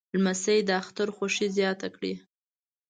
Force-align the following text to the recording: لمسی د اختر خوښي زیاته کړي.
لمسی 0.15 0.59
د 0.67 0.69
اختر 0.81 1.07
خوښي 1.15 1.47
زیاته 1.57 1.87
کړي. 1.95 2.13